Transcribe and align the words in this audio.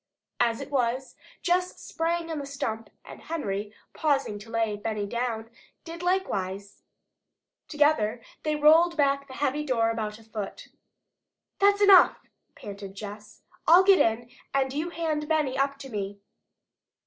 As 0.39 0.61
it 0.61 0.71
was, 0.71 1.15
Jess 1.43 1.79
sprang 1.79 2.31
on 2.31 2.39
the 2.39 2.45
stump 2.47 2.89
and 3.05 3.21
Henry, 3.21 3.71
pausing 3.93 4.39
to 4.39 4.49
lay 4.49 4.75
Benny 4.75 5.05
down, 5.05 5.51
did 5.83 6.01
likewise. 6.01 6.81
Together 7.67 8.19
they 8.41 8.55
rolled 8.55 8.97
back 8.97 9.27
the 9.27 9.35
heavy 9.35 9.63
door 9.63 9.91
about 9.91 10.17
a 10.17 10.23
foot. 10.23 10.69
"That's 11.59 11.81
enough," 11.83 12.17
panted 12.55 12.95
Jess. 12.95 13.43
"I'll 13.67 13.83
get 13.83 13.99
in, 13.99 14.31
and 14.55 14.73
you 14.73 14.89
hand 14.89 15.27
Benny 15.27 15.55
up 15.55 15.77
to 15.77 15.89
me." 15.89 16.19